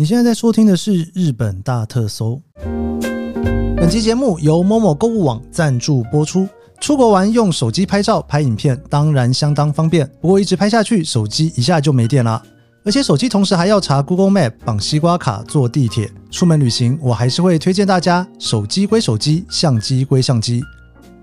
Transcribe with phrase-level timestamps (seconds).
[0.00, 2.40] 你现在在收听的是日本大特搜。
[3.76, 6.48] 本期节目由某某购物网赞助播出。
[6.80, 10.10] 出国玩用手机拍照、拍影片，当然相当方便。
[10.18, 12.42] 不过一直拍下去，手机一下就没电了。
[12.82, 16.10] 而且手机同时还要查 Google Map、绑西瓜卡、坐地铁。
[16.30, 20.62] 出门旅行，我还是会推荐大家：手机归手机，相机归相机。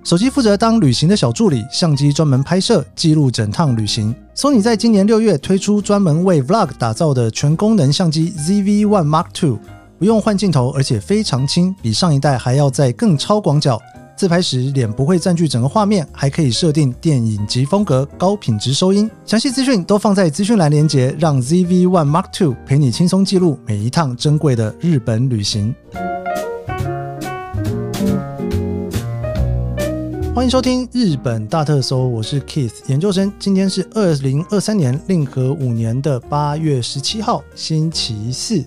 [0.03, 4.15] 手机负责当旅行的小助理，相机专门拍摄记录整趟旅行。
[4.35, 9.57] Sony 在今年六月推出专门为 Vlog 打造的全功能相机 ZV-1 Mark II，
[9.99, 13.81] 不用换镜头，而且非常轻，比上一代还要再更超广角。
[14.15, 19.07] 自拍时脸不会占据整个画面，还可以设定电影级风格、高品质收音。
[19.25, 25.75] 详细资讯都放在资讯栏连接，让 ZV-1 Mark II 陪你轻松记录每一趟珍贵的日本旅行。
[30.37, 33.33] 欢迎收听日本大特搜，我是 Keith 研究生。
[33.39, 38.63] 今天是二零二三年令和五年的八月十七号，星期四。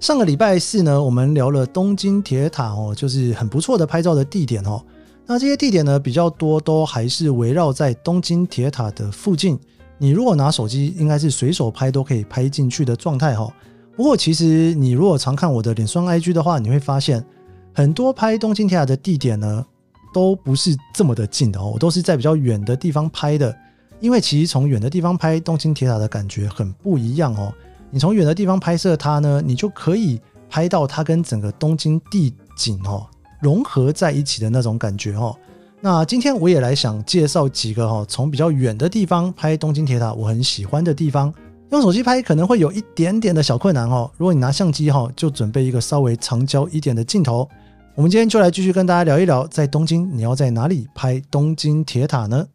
[0.00, 4.84] 上个礼拜四呢，我们聊了东京铁塔哦，就是很不错的拍照的地点哦。
[5.24, 9.58] 那这些地点呢比较多，都还是围绕在东京铁塔的附近。
[9.96, 13.50] 你如果拿手机，应该是随手拍都可以拍进去的状态哈。
[13.96, 17.24] 不过其实你如果常看我的脸书 IG 的话，你会发现
[17.72, 19.64] 很多拍东京铁塔的地点呢，
[20.12, 23.54] 都不是这么的近的哦，我都是在比较远的地方拍的。
[24.00, 27.52] 因为其实从远的地方拍东京铁塔的感觉很不一样哦。
[27.90, 33.06] 你从远的地方拍摄它呢，你就可以拍到它跟整个东京地景哦
[33.40, 35.36] 融合在一起的那种感觉哦。
[35.80, 41.32] 那今天我也来想介绍几个哈，从比较远的地方拍东京铁塔，我很喜欢的地方。
[41.70, 44.10] 用手机拍可能会有一点点的小困难哦。
[44.16, 47.48] 如果你拿相机哈，就准备一个稍微长焦一点的镜头。
[47.98, 52.46] 我们今天就来继续跟大家聊一聊，在东京你要在哪里拍东京铁塔呢？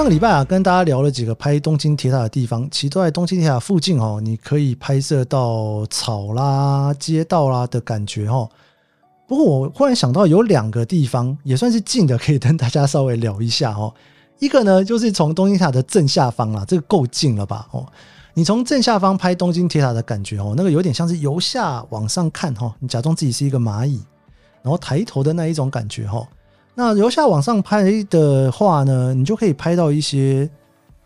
[0.00, 4.18] 上个礼拜啊，跟大家聊了几个拍东京铁塔的地方，其实都在东京铁塔附近哦。
[4.24, 8.48] 你可以拍摄到草啦、街道啦的感觉哦。
[9.28, 13.92] 不过我忽然想到，有两个地方也算是近的，可以跟大家稍微聊一下哦。
[14.38, 17.68] 一个呢，就是从东京塔的正下方啦，这个够近了吧？
[17.70, 17.86] 哦，
[18.32, 24.02] 你从正下方拍东京铁塔的感觉哦，那个有点像是由下往上看哈，你假装自己是一个蚂蚁，
[24.62, 26.26] 然后抬头的那一种感觉哈。
[26.74, 30.48] 那由下往上拍的话呢，你就可以拍到一些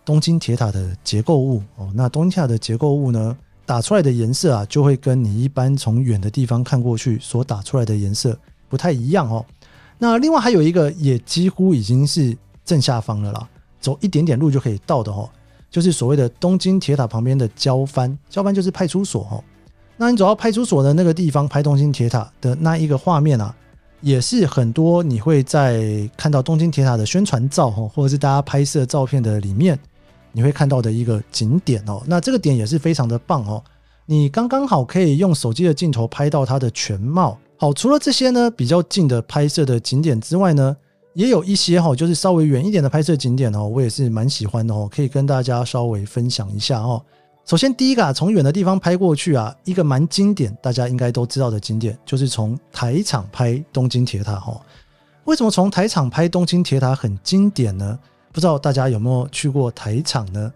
[0.04, 1.90] 东京铁塔的结构物哦。
[1.94, 3.36] 那东京塔的结构物呢，
[3.66, 8.38] 打出来的颜色啊，就会跟你一般从远的地方看过去所打出来的颜色
[8.68, 9.44] 不太一样哦。
[9.98, 13.48] 那另外还有一个，也几乎已经是正下方了啦，
[13.80, 15.28] 走一点点路就可以到的哦，
[15.70, 19.42] 就是所谓的东京铁塔旁边的交番，交番就是派出所哦。
[19.96, 23.54] 那你走到派出所的那个地方拍东京铁塔的那一个画面啊。
[24.04, 29.78] 也是很多你会在看到东京铁塔的宣传照哈，或者是大家拍摄照片的里面，
[30.30, 32.02] 你会看到的一个景点哦。
[32.06, 33.64] 那这个点也是非常的棒哦，
[34.04, 37.38] 你刚刚好可以用手机的镜头拍到它的全貌。
[37.56, 40.76] 好，除了这些呢比较近的拍摄的景点之外呢，
[41.14, 47.02] 也有一些哈，就是稍微远一点的拍摄景点哦，我也是蛮喜欢的哦，可以跟大家稍微分享一下哦。
[47.46, 54.58] 首先，第一个啊，从远的地方拍过去啊，一个蛮经典，大家应该都知道的景点，就是从台场拍东京铁塔哈。
[55.24, 57.98] 为什么从台场拍东京铁塔很经典呢？
[58.32, 60.50] 不知道大家有没有去过台场呢？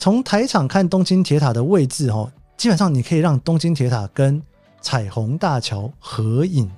[0.00, 4.42] 从台场看东京铁塔的位置哈，基本上你可以让东京铁塔跟
[4.80, 6.68] 彩虹大桥合影。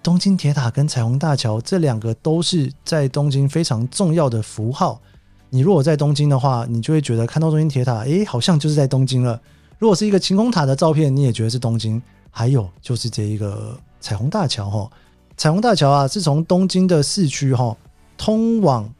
[0.00, 5.00] 东京铁塔跟彩虹大桥这两个都是在东京非常重要的符号。
[5.54, 9.38] 你如果在东京的话，你就会觉得看到东京铁塔，诶，好像就是在东京了。
[9.78, 12.00] 如果是一个晴空塔的照片，你也觉得是东京。
[12.30, 14.90] 还有就是这一个彩虹大桥哈，
[15.36, 17.76] 彩虹大桥啊，是从东京的市区哈
[18.16, 18.90] 通往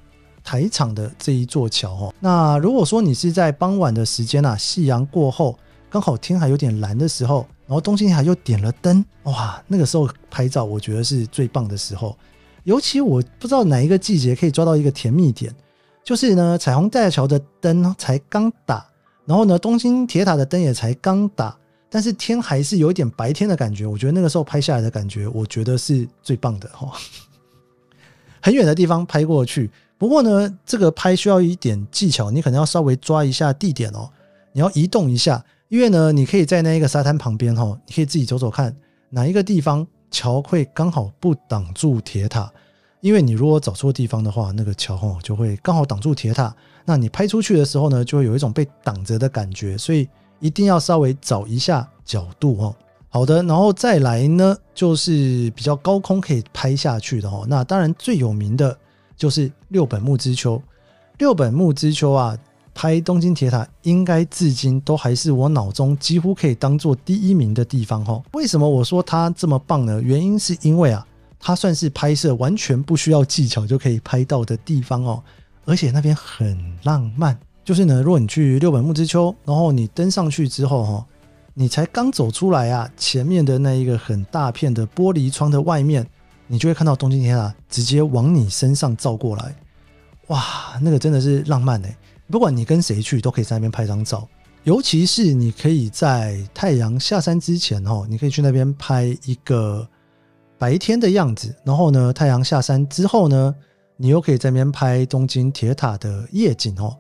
[0.45, 2.15] 台场的这一座桥哈。
[2.21, 5.59] 那如果说你是在傍晚的时间啊，夕阳过后，
[5.89, 12.15] 刚好天还有点蓝的时候，然后东京还又点了灯，哇，那个时候拍照我觉得是最棒的时候。
[12.65, 15.51] 尤其我不知道哪一个季节可以抓到一个甜蜜点。
[16.05, 18.85] 就是呢，彩虹大桥的灯才刚打，
[19.25, 21.57] 然后呢，东京铁塔的灯也才刚打，
[21.89, 23.87] 但是天还是有一点白天的感觉。
[23.87, 26.93] 我觉得那个时候拍下来的感觉，我觉得是最棒的 哈。
[28.41, 34.11] 很远的地方拍过去，不过呢，这个拍需要一点技巧，你可能要稍微抓一下地点哦，
[34.53, 38.77] 你要移动一下，因为呢，你可以在那一个沙滩旁边哈，你可以自己走走看
[39.11, 42.53] 哪一个地方桥会刚好不挡住铁塔。
[43.03, 46.55] 因为你如果找错地方的话，那个桥哦就会刚好挡住铁塔，
[46.85, 50.09] 那你拍出去的时候呢，就会有一种被挡着的感觉，所以
[50.39, 52.75] 一定要稍微找一下角度哦。
[53.09, 57.45] 好的，然后再来呢，就是比较高空可以拍下去的哦。
[57.49, 58.79] 那当然最有名的
[59.17, 60.63] 就是六本木之丘，
[61.19, 62.39] 六本木之丘啊，
[62.73, 68.23] 拍东京铁塔应该至今都还是我脑中几乎可以当做第一名的地方哦。
[68.35, 70.01] 为什么我说它这么棒呢？
[70.01, 71.05] 原因是因为啊。
[71.45, 75.21] 它算是拍摄完全不需要技巧就可以拍到的地方哦，
[75.65, 77.37] 而且那边很浪漫。
[77.65, 81.07] 就是呢，如果你去六本木之丘，然后你登上去之后哈，
[81.55, 86.07] 你才刚走出来啊，前面的那一个很大片的玻璃窗的外面，
[86.47, 89.55] 你就会看到东京铁塔直接往你身上照过来。
[90.29, 91.97] 哇，那个真的是浪漫哎！
[92.31, 94.29] 不管你跟谁去，都可以在那边拍张照。
[94.63, 99.89] 尤其是你可以在太阳下山之前哦，你可以去那边拍一个。
[100.63, 103.53] 白天的样子，然后呢，太阳下山之后呢，
[103.97, 106.97] 你又可以在那边拍东京铁塔的夜景哦。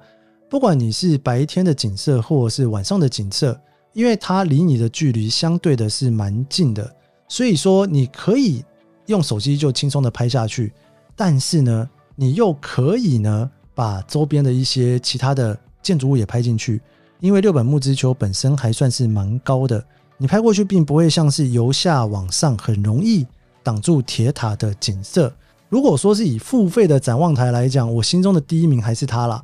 [0.50, 3.56] 不管你是白天的景色，或者是晚上的景色，
[3.92, 6.92] 因为它离你的距离相对的是蛮近的，
[7.28, 8.64] 所以说你可以
[9.06, 10.72] 用手机就轻松的拍下去。
[11.14, 16.82] 但是呢，你又可以呢，把周边的一些其他的建筑物也拍进去，
[17.20, 19.84] 因为六本木之丘本身还算是蛮高的，
[20.18, 23.24] 你拍过去并不会像是由下往上很容易。
[23.62, 25.32] 挡住铁塔的景色。
[25.68, 29.42] 如果说是以付费的展望台来讲，我心中的第一名还是它啦。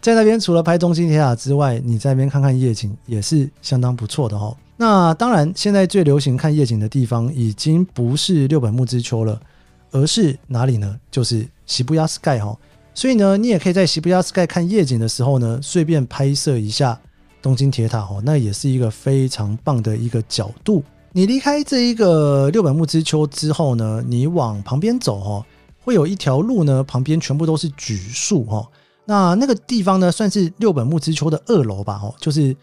[0.00, 4.56] 在那边除了拍东京铁塔之外，你在那边看看夜景也是相当不错的哦。
[4.76, 9.40] 那当然，现在最流行看夜景的地方已经不是六本木之丘了，
[9.90, 10.98] 而是哪里呢？
[11.10, 12.56] 就是西布亚 sky 哈。
[12.94, 17.00] 所以呢，你也可以在西布亚 sky 看夜景的时候呢，顺便拍摄一下
[17.40, 20.82] 东京铁塔哦，那也是一个非常棒的一个角度。
[21.16, 25.46] 你离开这一个六本木之丘之后呢，你往旁边走哈，
[25.82, 28.68] 会有一条路呢，旁边全部都是榉树哈。
[29.06, 32.54] 那那个地方呢，算是六本木之丘的二楼吧，哦，就是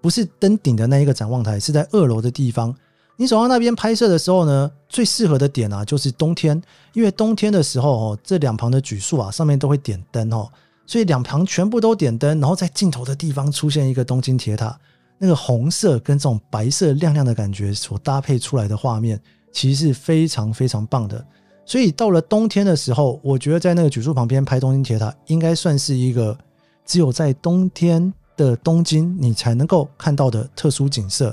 [0.00, 2.74] 不是登顶的那一个展望台，是在二楼的地方。
[3.16, 6.60] 你走到那边拍摄的时候呢，最适合的点啊，就是冬天，
[6.94, 10.50] 因为冬天的时候哦，这两旁的榉树啊，上面都会点灯哦，
[10.86, 14.76] 所以两旁全部都点灯，然后在尽头的地方出现一个东京铁塔。
[15.22, 19.20] 那个红色跟这种白色亮亮的感觉所搭配出来的画面，
[19.52, 21.24] 其实是非常非常棒的。
[21.64, 26.36] 所以到了冬天的时候，我觉得在那个榉树旁边拍东京铁塔，应该算是一个
[26.84, 31.32] 只有在冬天的东京你才能够看到的特殊景色。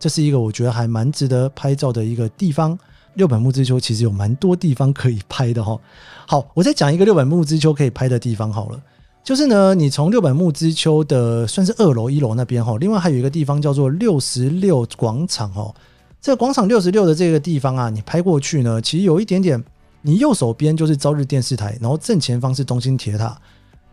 [0.00, 2.76] 这是一个我觉得还蛮值得拍照的一个地方。
[3.14, 5.80] 六本木之丘其实有蛮多地方可以拍的哈。
[6.26, 8.82] 好，我再讲一个六本木之丘可以拍的地方好了。
[9.28, 15.74] 就是呢，你从六本木之丘的算是二楼一楼那边哈，另外还有一个地方叫做六十六广场哦。
[16.18, 19.62] 这个广场六十六的这个地方啊，你拍过去呢，其实有一点点，
[20.00, 23.38] 你右手边就是朝日电视台，然后正前方是东京铁塔，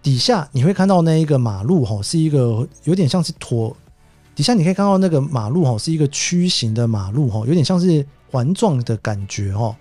[0.02, 3.74] 底下你会看到那一个马路哈，是一个有点像是椭，
[4.34, 9.76] 底下你可以看到那个马路哈，是一个曲形的马路哈，有点像是环状的感觉哈，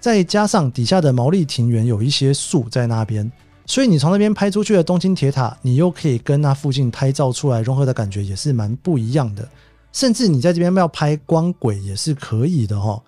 [0.00, 3.30] 再加上底下的毛利庭园有一些树在那边。
[3.66, 9.46] 所以你从那边拍出去的东京铁塔，你又可以跟那附近拍照出来融合的感觉也是蛮不一样的。
[9.92, 13.02] 甚至你在这边要拍光轨也是可以的哈。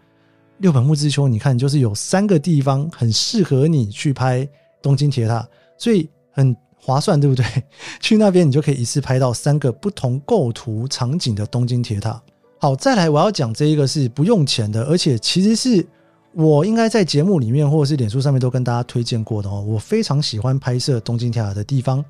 [0.58, 4.46] 六本木之丘，你看就是有三个地方很适合你去拍
[4.82, 5.46] 东京铁塔，
[5.78, 7.44] 所以很划算，对不对？
[8.00, 12.20] 去那边你就可以一次拍到三个不同构图场景的东京铁塔。
[12.58, 15.86] 好，再来我要讲这一个是不用钱的，而且其实是。
[16.32, 19.60] 我应该在节目里面或者是脸书上面都跟大家推荐过的哦。
[19.62, 22.04] 我非常喜欢拍摄东京铁塔的地方，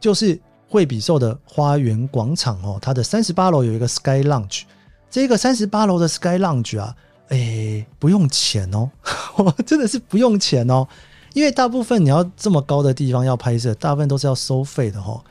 [0.00, 0.38] 就是
[0.68, 2.78] 惠比寿的花园广场哦。
[2.82, 4.62] 它的三十八楼有一个 Sky Lounge，
[5.08, 6.94] 这个三十八楼的 Sky Lounge 啊，
[7.28, 8.90] 哎，不用钱哦，
[9.64, 10.86] 真的是不用钱哦。
[11.32, 15.22] 因为大部分你要这么高的地方要拍摄，大部分都是要收费的哈。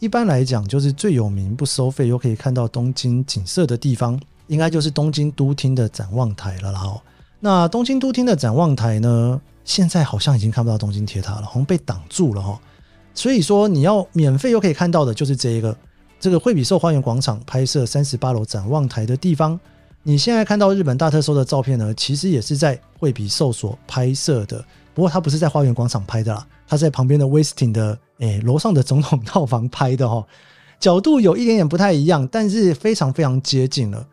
[0.00, 6.80] 一般来讲，就是最有名不收费又可以看到东京景色的地方，应该就是东京都厅的展望台了啦。
[6.84, 7.00] 哦。
[7.40, 9.40] 那东京都厅的展望台呢？
[9.64, 12.58] 现在好像已经看不到东京铁塔了，好像被挡住了哈。
[13.14, 15.76] 所以说你要免费又可以看到的，就是这一个
[16.18, 19.58] 这个惠比寿花园广场拍摄三十八楼展望台的地方。
[20.02, 24.64] 你现在看到日本大特搜的照片呢，其实也是在惠比寿所拍摄的，
[24.94, 30.24] 不过它不是在花园广场拍的啦，它在旁边的威斯汀的诶楼上的总统套房拍的哈。
[30.80, 34.06] 角度有一点点不太一样，但是非常非常接近了。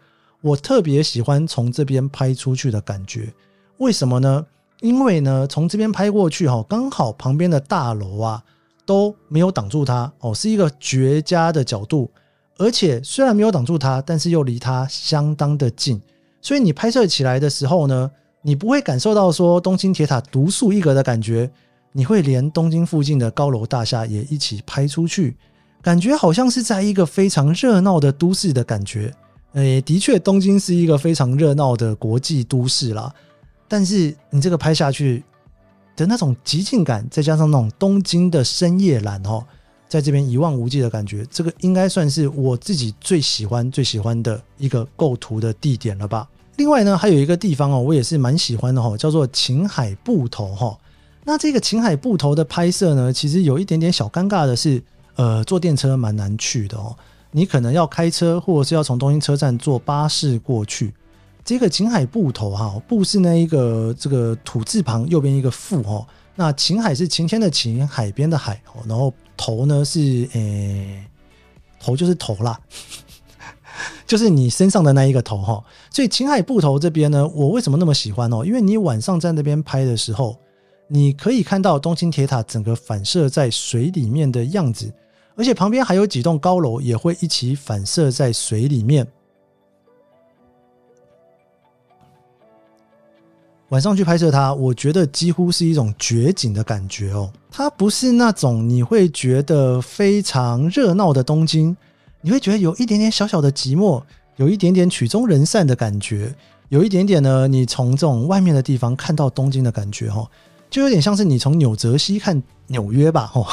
[0.46, 3.34] 我特别喜欢从这边拍出去的感觉，
[3.80, 4.46] 为什么呢？
[4.80, 8.44] 因为呢，从这边拍过去哈，刚好旁边的大楼啊
[8.86, 12.12] 都没有挡住它哦，是一个绝佳的角度。
[12.60, 16.00] 而且虽然没有挡住它，但是又离它相当的近，
[16.44, 18.12] 所以你拍摄起来的时候呢，
[18.44, 21.50] 你不会感受到说东京铁塔独树一格的感觉，
[21.92, 25.36] 你会连东京附近的高楼大厦也一起拍出去，
[25.82, 29.12] 感觉好像是在一个非常热闹的都市的感觉。
[29.56, 33.14] 诶，的确，东京是一个非常热闹的国际都市啦。
[33.68, 35.24] 但是你这个拍下去
[35.96, 39.42] 的那种极静感，再加上那种东京的深夜蓝哦，
[39.88, 46.28] 在这边一望无际的感觉，这个应该算是我自己最喜欢、最喜欢的一个构图的地点了吧。
[46.58, 50.78] 另外呢，还有一个地方哦，我也是蛮喜欢的哈，叫做秦海埠头哈。
[51.24, 54.84] 那这个秦海埠头的拍摄呢，其实有一点点小尴尬的是，
[55.16, 56.96] 呃，坐电车蛮难去的哦。
[57.36, 60.94] 你可能要开车，或者是要从东京车站坐巴士过去。
[61.44, 66.08] 这个秦海埠头哈，埠是那一个这个土字旁右边一个埠哦。
[66.36, 68.62] 那秦海是晴天的晴，海边的海。
[68.88, 71.04] 然后头呢是诶，
[71.77, 72.58] 头就是头啦，
[74.08, 75.62] 就是你身上的那一个头哈。
[75.89, 78.46] 所以秦海埠头这边呢，我为什么那么喜欢哦？
[78.46, 80.38] 因为你晚上在那边拍的时候，
[80.88, 84.89] 你可以看到东京铁塔整个反射在水里面的样子。
[85.36, 89.06] 而且旁边还有几栋高楼也会一起反射在水里面。
[93.70, 97.34] 晚上去拍摄它，我觉得几乎是一种绝景的感觉哦。
[97.51, 101.75] 它不是那种你会觉得非常热闹的东京，
[102.22, 104.01] 你会觉得有一点点小小的寂寞，
[104.38, 106.34] 有一点点曲终人散的感觉，
[106.70, 110.30] 有一点点呢，你从这种外面的地方看到东京的感觉哈，
[110.70, 113.46] 就有点像是你从纽泽西看纽约吧，哈。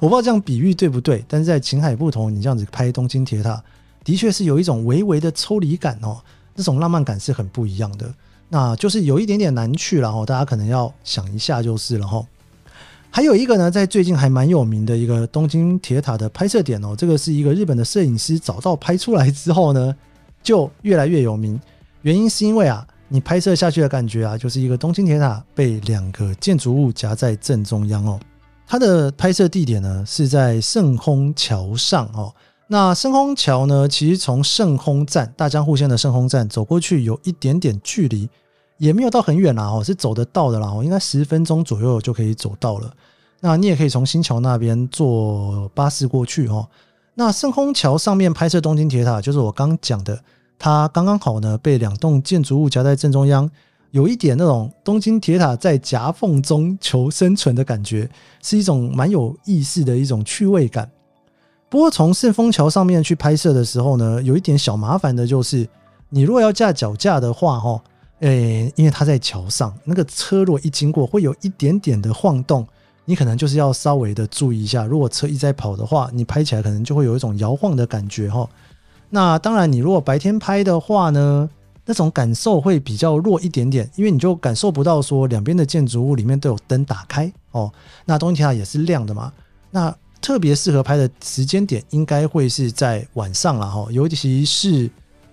[0.00, 3.62] 我不知道这样比喻对不对，但是在秦海不同，你这样子拍东京铁塔，
[4.04, 6.18] 的确是有一种微微的抽离感哦，
[6.54, 8.12] 那种浪漫感是很不一样的。
[8.48, 12.22] 那就是有一点点难去了哦，大家可能要想一下就是了哈。
[13.10, 19.94] 还有一个呢，在最近还蛮有名的一个东京铁塔的拍摄点哦，这个是一个日本的摄影师找到拍出来之后呢，
[20.42, 21.60] 就越来越有名。
[22.02, 28.20] 原因是因为啊，你拍摄下去的感觉啊，就是一个东京铁塔被两个建筑物夹在正中央哦。
[28.72, 32.32] 它的拍摄地点呢是在圣空桥上哦。
[32.68, 38.26] 那圣空桥呢，其实从圣空站大江户线的圣空站走过去有一点点距离，
[38.78, 42.90] 也没有到很远啦哦，是走得到的啦哦，应该十分钟左右就可以走到了。
[43.40, 46.66] 那你也可以从新桥那边坐巴士过去哦。
[47.12, 50.18] 那圣空桥上面拍摄东京铁塔，就是我刚讲的，
[50.58, 53.50] 它刚刚好呢被两栋建筑物夹在正中央。
[53.92, 58.08] 有一点那种东京铁塔在夹缝中求生存的感觉，
[58.42, 60.90] 是一种蛮有意思的一种趣味感。
[61.68, 65.68] 不过从顺风桥上面去拍摄的时候呢，有一点小麻烦的就是，
[66.08, 67.82] 你如果要架脚架的话，哈，
[68.20, 72.66] 诶，因为它在桥上，那个车若一经过，会有一点点的晃动，
[73.04, 74.86] 你可能就是要稍微的注意一下。
[74.86, 78.48] 如果车一在跑的话，你拍起来可能就会有一种摇晃的感觉，哈。
[79.10, 81.50] 那当然，你如果白天拍的话呢？
[81.84, 87.72] 那种感受会比较弱一点点，因为你就感受不到说两边的建筑物里面都有灯打开哦。
[88.04, 89.32] 那东京塔也是亮的嘛。
[89.70, 94.88] 那特别适合拍的时间点应该会是在晚上了哈，尤其是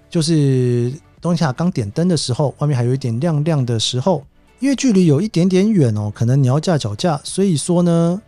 [0.09, 0.91] 就是
[1.21, 4.23] 东京塔刚点灯的时候，外面还有一点亮亮的时候，
[4.59, 8.19] 因为距离有一点点远哦，可能你要架脚架，所以说呢，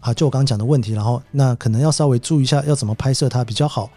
[0.00, 3.90] 啊，就我刚刚讲的问题，然后那可能要稍微注意一下要怎么拍摄它比较好。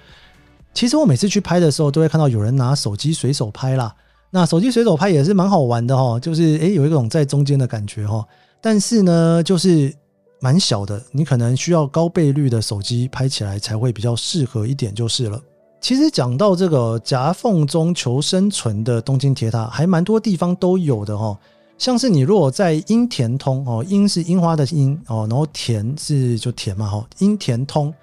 [0.74, 3.94] 其实我每次去拍的时候，都会看到有人拿手机随手拍啦。
[4.30, 8.26] 那手机随手拍也是蛮好玩的哈，就是诶有一种在中间的感觉哈。
[8.62, 9.94] 但是呢，就是
[10.40, 15.42] 蛮小的，你可能需要高倍率的手机拍起来才会比较适合一点就是了。
[15.82, 21.38] 其实讲到这个夹缝中求生存的东京铁塔，还蛮多地方都有的哈。
[21.78, 27.94] 像是你如果在樱田通哦，樱是樱花的樱哦，然后田是就田嘛哈，樱田通。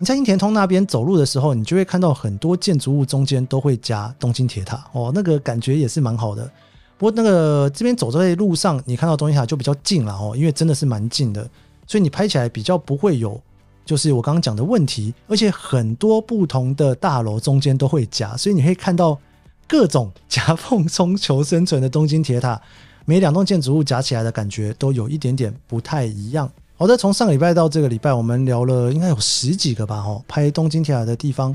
[0.00, 6.48] 你在樱田通那边走路的时候，你就会看到很多建筑物中间都会加东京铁塔哦，那个感觉也是蛮好的。
[6.96, 11.48] 不过那个这边走在路上，你看到东京塔就比较近了哦，因为真的是蛮近的，
[11.86, 13.40] 所以你拍起来比较不会有
[13.84, 15.12] 就是我刚刚讲的问题。
[15.26, 19.18] 而且很多不同的大楼中间都会夹，所以你会看到
[19.66, 22.60] 各种夹缝中求生存的东京铁塔，
[23.04, 26.48] 每两栋建筑物夹起来的感觉都有一点点不太一样。
[26.80, 31.54] 好的，从上个礼拜到这个礼拜，我们聊了应该有十几个吧，哦，拍东京铁塔的地方，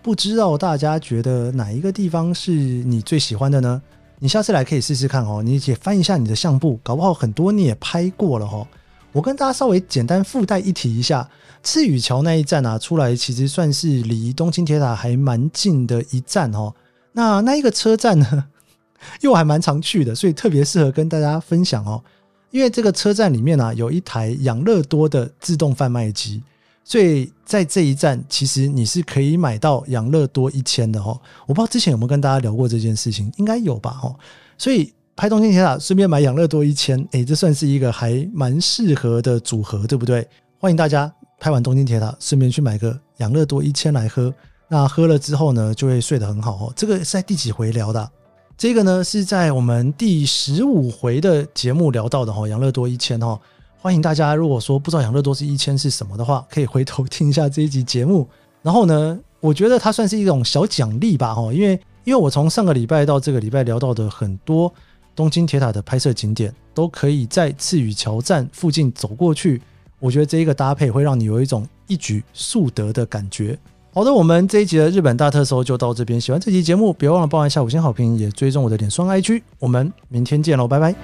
[0.00, 3.82] 不知道大家觉得哪一个地方是你最喜欢的呢？
[4.18, 8.66] 你下次来可以试试看哦，你也翻一下你的相簿，搞不好很多你也拍过了哦。
[9.12, 11.28] 我跟大家稍微简单附带一提一下，
[11.62, 16.72] 赤羽桥那一站啊，出来其实算是离东京铁塔还蛮近的一站哦。
[17.12, 18.46] 那那一个车站呢，
[19.20, 22.02] 又还蛮常去的，所以特别适合跟大家分享哦。
[22.52, 26.40] 因为这个车站里面呢，有一台养乐多的自动贩卖机，
[26.84, 31.18] 所以在这一站，其实你是可以买到养乐多一千的哦。
[31.46, 33.98] 我不知道之前有没有跟大家聊过这件事情，应该有吧？
[34.02, 34.14] 哦，
[34.56, 40.26] 所以拍东京铁塔，顺便买养乐多一千，哎，这算是一个还蛮适合的组合，对不对？
[40.58, 44.32] 欢迎大家拍完东京铁塔，顺便去买个养乐多一千来喝。
[44.68, 46.72] 那喝了之后呢，就会睡得很好哦。
[46.76, 48.10] 这个是在第几回聊的？
[48.56, 52.46] 这个呢是在我们第十五回的节目聊到的哈。
[52.46, 53.38] 养乐多一千哈，
[53.78, 58.28] 欢迎大家，如果说不知道养乐多是一千是什么的话，可以回头听一下这一集节目。
[58.62, 61.72] 然后呢，我觉得它算是一种小奖励吧哈，因为
[62.04, 64.72] 因为我从上个礼拜到这个礼拜聊到的很多
[65.16, 69.60] 东京铁塔的拍摄景点，都可以在赤羽桥站附近走过去。
[69.98, 73.58] 我觉得这一个搭配会让你有一种一举数得的感觉。
[73.94, 76.18] 好的，我们这一集的日本大特搜就到这边。
[76.18, 79.42] 喜欢这期节目，别忘了帮一下五星好评，也追踪我的脸双 IG。
[79.58, 80.94] 我们明天见喽，拜拜。